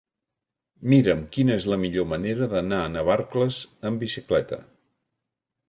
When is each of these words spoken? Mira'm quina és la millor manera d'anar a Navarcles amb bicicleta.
Mira'm 0.93 1.21
quina 1.35 1.57
és 1.57 1.67
la 1.73 1.77
millor 1.83 2.09
manera 2.15 2.49
d'anar 2.55 2.81
a 2.87 2.89
Navarcles 2.95 3.61
amb 3.91 4.05
bicicleta. 4.07 4.63